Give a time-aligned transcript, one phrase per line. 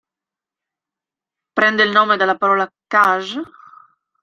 [1.57, 3.37] Prende il nome dalla parola "kaj?